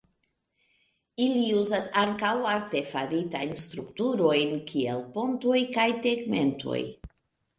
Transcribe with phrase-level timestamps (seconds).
[1.25, 6.83] Ili uzas ankaŭ artefaritajn strukturojn kiel pontoj kaj tegmentoj.